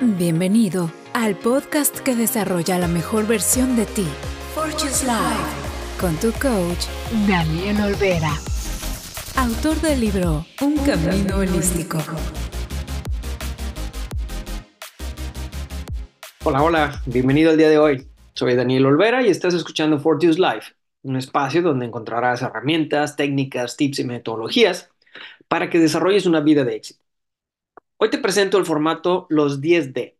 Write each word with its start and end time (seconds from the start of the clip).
Bienvenido 0.00 0.92
al 1.12 1.34
podcast 1.34 1.98
que 1.98 2.14
desarrolla 2.14 2.78
la 2.78 2.86
mejor 2.86 3.26
versión 3.26 3.74
de 3.74 3.84
ti, 3.84 4.06
Fortune's 4.54 5.02
Life, 5.02 6.00
con 6.00 6.14
tu 6.18 6.30
coach, 6.38 6.86
Daniel 7.26 7.80
Olvera, 7.80 8.30
autor 9.34 9.74
del 9.80 10.00
libro 10.00 10.46
Un 10.62 10.76
Camino 10.84 11.38
Holístico. 11.38 11.98
Hola, 16.44 16.62
hola, 16.62 17.02
bienvenido 17.06 17.50
al 17.50 17.56
día 17.56 17.68
de 17.68 17.78
hoy. 17.78 18.06
Soy 18.34 18.54
Daniel 18.54 18.86
Olvera 18.86 19.26
y 19.26 19.30
estás 19.30 19.52
escuchando 19.52 19.98
Fortune's 19.98 20.38
Life, 20.38 20.74
un 21.02 21.16
espacio 21.16 21.60
donde 21.60 21.86
encontrarás 21.86 22.42
herramientas, 22.42 23.16
técnicas, 23.16 23.76
tips 23.76 23.98
y 23.98 24.04
metodologías 24.04 24.90
para 25.48 25.68
que 25.68 25.80
desarrolles 25.80 26.24
una 26.24 26.38
vida 26.38 26.62
de 26.62 26.76
éxito. 26.76 27.07
Hoy 27.98 28.10
te 28.10 28.18
presento 28.18 28.58
el 28.58 28.64
formato 28.66 29.26
Los 29.28 29.60
10D. 29.60 30.18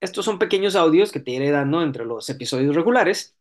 Estos 0.00 0.24
son 0.24 0.38
pequeños 0.38 0.76
audios 0.76 1.12
que 1.12 1.20
te 1.20 1.32
iré 1.32 1.50
dando 1.50 1.82
entre 1.82 2.04
los 2.04 2.28
episodios 2.30 2.74
regulares, 2.76 3.36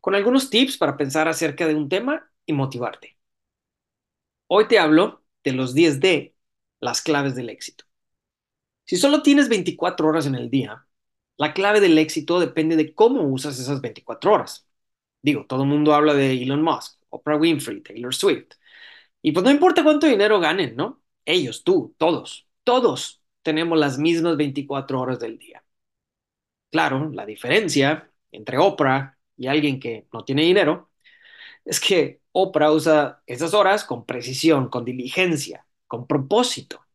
con 0.00 0.14
algunos 0.14 0.50
tips 0.50 0.78
para 0.78 0.96
pensar 0.96 1.28
acerca 1.28 1.66
de 1.68 1.74
un 1.76 1.88
tema 1.88 2.30
y 2.46 2.52
motivarte. 2.52 3.18
Hoy 4.48 4.66
te 4.68 4.78
hablo 4.78 5.24
de 5.44 5.52
los 5.52 5.74
10D, 5.74 6.34
las 6.80 7.00
claves 7.02 7.34
del 7.34 7.48
éxito. 7.50 7.84
Si 8.84 8.96
solo 8.96 9.22
tienes 9.22 9.48
24 9.48 10.08
horas 10.08 10.26
en 10.26 10.34
el 10.34 10.50
día, 10.50 10.86
la 11.36 11.54
clave 11.54 11.80
del 11.80 11.96
éxito 11.98 12.40
depende 12.40 12.76
de 12.76 12.94
cómo 12.94 13.22
usas 13.22 13.58
esas 13.58 13.80
24 13.80 14.32
horas. 14.32 14.68
Digo, 15.22 15.46
todo 15.46 15.62
el 15.64 15.68
mundo 15.68 15.94
habla 15.94 16.14
de 16.14 16.32
Elon 16.32 16.62
Musk, 16.62 17.00
Oprah 17.10 17.36
Winfrey, 17.36 17.82
Taylor 17.82 18.14
Swift. 18.14 18.54
Y 19.22 19.32
pues 19.32 19.44
no 19.44 19.50
importa 19.50 19.84
cuánto 19.84 20.06
dinero 20.08 20.40
ganen, 20.40 20.76
¿no? 20.76 21.02
Ellos, 21.26 21.64
tú, 21.64 21.94
todos 21.98 22.49
todos 22.64 23.22
tenemos 23.42 23.78
las 23.78 23.98
mismas 23.98 24.36
24 24.36 25.00
horas 25.00 25.18
del 25.20 25.38
día. 25.38 25.64
Claro, 26.70 27.10
la 27.12 27.26
diferencia 27.26 28.10
entre 28.30 28.58
Oprah 28.58 29.18
y 29.36 29.46
alguien 29.48 29.80
que 29.80 30.06
no 30.12 30.24
tiene 30.24 30.42
dinero 30.42 30.90
es 31.64 31.80
que 31.80 32.22
Oprah 32.32 32.72
usa 32.72 33.22
esas 33.26 33.54
horas 33.54 33.84
con 33.84 34.06
precisión, 34.06 34.68
con 34.70 34.84
diligencia, 34.84 35.66
con 35.88 36.06
propósito. 36.06 36.86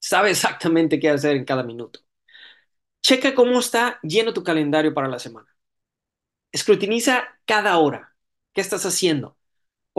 Sabe 0.00 0.30
exactamente 0.30 0.98
qué 1.00 1.08
hacer 1.10 1.36
en 1.36 1.44
cada 1.44 1.62
minuto. 1.62 2.00
Checa 3.02 3.34
cómo 3.34 3.58
está 3.60 3.98
lleno 4.02 4.32
tu 4.32 4.42
calendario 4.42 4.94
para 4.94 5.08
la 5.08 5.18
semana. 5.18 5.48
Escrutiniza 6.52 7.24
cada 7.44 7.78
hora. 7.78 8.14
¿Qué 8.52 8.60
estás 8.60 8.86
haciendo? 8.86 9.36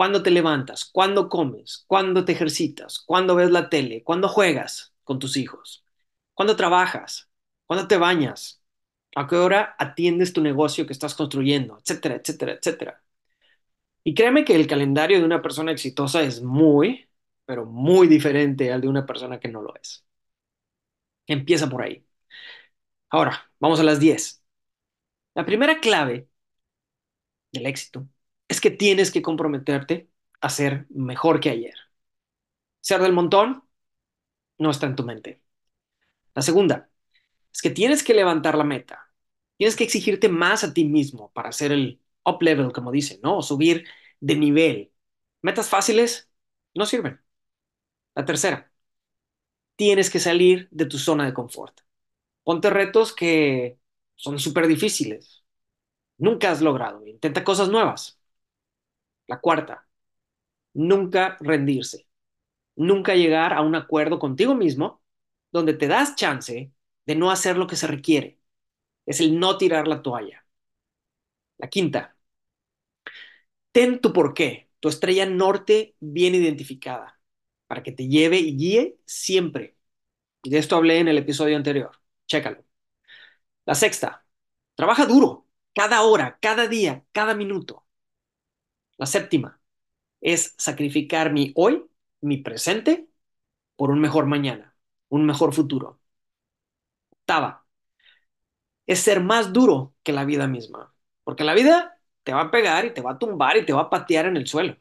¿Cuándo 0.01 0.23
te 0.23 0.31
levantas? 0.31 0.85
¿Cuándo 0.85 1.29
comes? 1.29 1.83
¿Cuándo 1.85 2.25
te 2.25 2.31
ejercitas? 2.31 2.97
¿Cuándo 3.05 3.35
ves 3.35 3.51
la 3.51 3.69
tele? 3.69 4.01
¿Cuándo 4.03 4.27
juegas 4.27 4.95
con 5.03 5.19
tus 5.19 5.37
hijos? 5.37 5.85
¿Cuándo 6.33 6.55
trabajas? 6.55 7.29
¿Cuándo 7.67 7.87
te 7.87 7.97
bañas? 7.97 8.63
¿A 9.15 9.27
qué 9.27 9.35
hora 9.35 9.75
atiendes 9.77 10.33
tu 10.33 10.41
negocio 10.41 10.87
que 10.87 10.93
estás 10.93 11.13
construyendo? 11.13 11.77
Etcétera, 11.77 12.15
etcétera, 12.15 12.53
etcétera. 12.53 13.03
Y 14.03 14.13
créeme 14.13 14.45
que 14.45 14.55
el 14.55 14.67
calendario 14.67 15.19
de 15.19 15.25
una 15.25 15.41
persona 15.41 15.71
exitosa 15.71 16.21
es 16.23 16.41
muy, 16.41 17.07
pero 17.45 17.65
muy 17.65 18.07
diferente 18.07 18.71
al 18.71 18.81
de 18.81 18.87
una 18.87 19.05
persona 19.05 19.39
que 19.39 19.49
no 19.49 19.61
lo 19.61 19.75
es. 19.75 20.03
Empieza 21.27 21.67
por 21.69 21.81
ahí. 21.81 22.05
Ahora, 23.09 23.51
vamos 23.59 23.79
a 23.79 23.83
las 23.83 23.99
10. 23.99 24.43
La 25.35 25.45
primera 25.45 25.79
clave 25.81 26.29
del 27.53 27.65
éxito 27.65 28.07
es 28.51 28.61
que 28.61 28.71
tienes 28.71 29.11
que 29.11 29.21
comprometerte 29.21 30.09
a 30.41 30.49
ser 30.49 30.85
mejor 30.89 31.39
que 31.39 31.49
ayer. 31.51 31.75
Ser 32.81 33.01
del 33.01 33.13
montón 33.13 33.63
no 34.59 34.71
está 34.71 34.87
en 34.87 34.95
tu 34.95 35.03
mente. 35.03 35.41
La 36.35 36.41
segunda 36.43 36.89
es 37.53 37.61
que 37.61 37.71
tienes 37.71 38.03
que 38.03 38.13
levantar 38.15 38.57
la 38.57 38.63
meta. 38.65 39.11
Tienes 39.57 39.75
que 39.75 39.85
exigirte 39.85 40.29
más 40.29 40.63
a 40.63 40.73
ti 40.73 40.85
mismo 40.85 41.31
para 41.33 41.49
hacer 41.49 41.71
el 41.73 42.01
up 42.25 42.39
level, 42.41 42.73
como 42.73 42.91
dicen, 42.91 43.19
¿no? 43.23 43.41
Subir 43.43 43.87
de 44.21 44.35
nivel. 44.35 44.93
Metas 45.41 45.69
fáciles 45.69 46.31
no 46.75 46.85
sirven. 46.85 47.21
La 48.15 48.25
tercera, 48.25 48.71
tienes 49.75 50.09
que 50.09 50.19
salir 50.19 50.67
de 50.71 50.85
tu 50.85 50.97
zona 50.97 51.25
de 51.25 51.33
confort. 51.33 51.81
Ponte 52.43 52.69
retos 52.71 53.13
que 53.15 53.79
son 54.15 54.39
súper 54.39 54.67
difíciles. 54.67 55.45
Nunca 56.19 56.51
has 56.51 56.61
logrado. 56.61 57.05
Intenta 57.07 57.43
cosas 57.45 57.69
nuevas. 57.69 58.20
La 59.31 59.39
cuarta, 59.39 59.87
nunca 60.73 61.37
rendirse. 61.41 62.07
Nunca 62.75 63.15
llegar 63.15 63.53
a 63.53 63.61
un 63.61 63.75
acuerdo 63.75 64.19
contigo 64.19 64.55
mismo 64.55 65.03
donde 65.51 65.73
te 65.75 65.87
das 65.87 66.15
chance 66.15 66.73
de 67.05 67.15
no 67.15 67.31
hacer 67.31 67.57
lo 67.57 67.67
que 67.67 67.75
se 67.77 67.87
requiere. 67.87 68.39
Es 69.05 69.21
el 69.21 69.39
no 69.39 69.57
tirar 69.57 69.87
la 69.87 70.01
toalla. 70.03 70.45
La 71.59 71.69
quinta, 71.69 72.03
ten 73.71 73.99
tu 74.01 74.11
porqué, 74.13 74.69
tu 74.79 74.89
estrella 74.89 75.25
norte 75.25 75.95
bien 75.99 76.35
identificada, 76.35 77.19
para 77.67 77.83
que 77.83 77.91
te 77.91 78.07
lleve 78.07 78.37
y 78.39 78.55
guíe 78.57 78.97
siempre. 79.05 79.77
Y 80.43 80.51
de 80.51 80.59
esto 80.59 80.75
hablé 80.77 80.99
en 80.99 81.09
el 81.09 81.17
episodio 81.19 81.57
anterior. 81.57 81.91
Chécalo. 82.27 82.65
La 83.65 83.75
sexta, 83.75 84.25
trabaja 84.75 85.05
duro, 85.05 85.47
cada 85.73 86.01
hora, 86.03 86.37
cada 86.41 86.67
día, 86.67 87.05
cada 87.11 87.33
minuto. 87.35 87.85
La 88.97 89.05
séptima 89.05 89.59
es 90.21 90.55
sacrificar 90.57 91.33
mi 91.33 91.51
hoy, 91.55 91.85
mi 92.21 92.37
presente, 92.39 93.09
por 93.77 93.91
un 93.91 94.01
mejor 94.01 94.27
mañana, 94.27 94.75
un 95.09 95.25
mejor 95.25 95.53
futuro. 95.53 96.01
Octava 97.15 97.49
es 98.85 98.99
ser 98.99 99.21
más 99.21 99.53
duro 99.53 99.95
que 100.03 100.11
la 100.13 100.25
vida 100.25 100.47
misma, 100.47 100.93
porque 101.23 101.43
la 101.43 101.53
vida 101.53 101.97
te 102.23 102.33
va 102.33 102.41
a 102.41 102.51
pegar 102.51 102.85
y 102.85 102.93
te 102.93 103.01
va 103.01 103.11
a 103.11 103.19
tumbar 103.19 103.57
y 103.57 103.65
te 103.65 103.73
va 103.73 103.81
a 103.83 103.89
patear 103.89 104.25
en 104.25 104.37
el 104.37 104.47
suelo, 104.47 104.77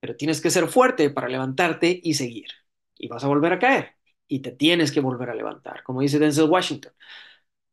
pero 0.00 0.16
tienes 0.16 0.40
que 0.42 0.50
ser 0.50 0.68
fuerte 0.68 1.10
para 1.10 1.28
levantarte 1.28 2.00
y 2.02 2.14
seguir, 2.14 2.48
y 2.96 3.08
vas 3.08 3.24
a 3.24 3.28
volver 3.28 3.54
a 3.54 3.58
caer, 3.58 3.96
y 4.28 4.40
te 4.40 4.52
tienes 4.52 4.92
que 4.92 5.00
volver 5.00 5.30
a 5.30 5.36
levantar, 5.36 5.82
como 5.84 6.00
dice 6.02 6.20
Denzel 6.20 6.50
Washington. 6.50 6.92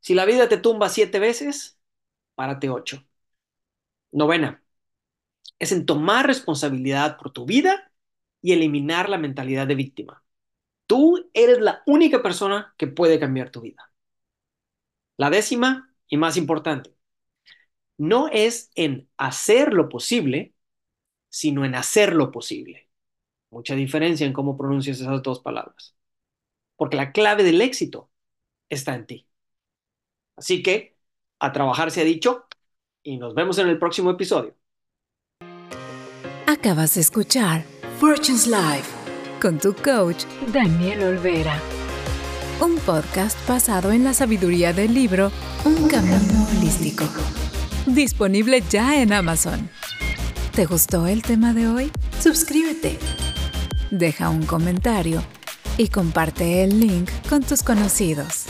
Si 0.01 0.13
la 0.15 0.25
vida 0.25 0.49
te 0.49 0.57
tumba 0.57 0.89
siete 0.89 1.19
veces, 1.19 1.79
párate 2.35 2.69
ocho. 2.69 3.05
Novena, 4.11 4.61
es 5.61 5.71
en 5.71 5.85
tomar 5.85 6.25
responsabilidad 6.27 7.17
por 7.17 7.31
tu 7.31 7.45
vida 7.45 7.91
y 8.41 8.53
eliminar 8.53 9.09
la 9.09 9.19
mentalidad 9.19 9.67
de 9.67 9.75
víctima. 9.75 10.23
Tú 10.87 11.29
eres 11.33 11.59
la 11.61 11.83
única 11.85 12.23
persona 12.23 12.73
que 12.77 12.87
puede 12.87 13.19
cambiar 13.19 13.51
tu 13.51 13.61
vida. 13.61 13.91
La 15.17 15.29
décima 15.29 15.93
y 16.07 16.17
más 16.17 16.35
importante, 16.37 16.93
no 17.97 18.27
es 18.29 18.71
en 18.75 19.09
hacer 19.17 19.73
lo 19.73 19.89
posible, 19.89 20.55
sino 21.29 21.65
en 21.65 21.75
hacer 21.75 22.13
lo 22.13 22.31
posible. 22.31 22.89
Mucha 23.51 23.75
diferencia 23.75 24.27
en 24.27 24.33
cómo 24.33 24.57
pronuncias 24.57 25.01
esas 25.01 25.23
dos 25.23 25.41
palabras. 25.41 25.95
Porque 26.77 26.97
la 26.97 27.11
clave 27.13 27.43
del 27.43 27.61
éxito 27.61 28.11
está 28.69 28.95
en 28.95 29.07
ti. 29.07 29.27
Así 30.35 30.63
que, 30.63 30.97
a 31.39 31.51
trabajar 31.53 31.91
se 31.91 32.01
ha 32.01 32.03
dicho, 32.03 32.47
y 33.03 33.17
nos 33.17 33.35
vemos 33.35 33.57
en 33.59 33.67
el 33.69 33.79
próximo 33.79 34.11
episodio. 34.11 34.55
Acabas 36.51 36.95
de 36.95 37.01
escuchar 37.01 37.63
Fortune's 37.97 38.45
Life 38.45 38.83
con 39.41 39.57
tu 39.57 39.73
coach 39.73 40.25
Daniel 40.51 41.01
Olvera. 41.03 41.57
Un 42.59 42.75
podcast 42.79 43.37
basado 43.47 43.93
en 43.93 44.03
la 44.03 44.13
sabiduría 44.13 44.73
del 44.73 44.93
libro 44.93 45.31
Un 45.63 45.87
Camino 45.87 46.45
Holístico. 46.49 47.05
Disponible 47.85 48.61
ya 48.69 49.01
en 49.01 49.13
Amazon. 49.13 49.69
¿Te 50.53 50.65
gustó 50.65 51.07
el 51.07 51.21
tema 51.21 51.53
de 51.53 51.67
hoy? 51.69 51.91
Suscríbete. 52.19 52.99
Deja 53.89 54.29
un 54.29 54.45
comentario 54.45 55.23
y 55.77 55.87
comparte 55.87 56.65
el 56.65 56.81
link 56.81 57.09
con 57.29 57.43
tus 57.43 57.63
conocidos. 57.63 58.40